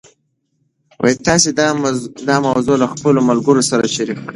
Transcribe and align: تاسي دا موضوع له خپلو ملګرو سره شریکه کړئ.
تاسي 1.25 1.49
دا 2.29 2.35
موضوع 2.47 2.77
له 2.81 2.87
خپلو 2.93 3.19
ملګرو 3.29 3.61
سره 3.69 3.83
شریکه 3.95 4.21
کړئ. 4.23 4.29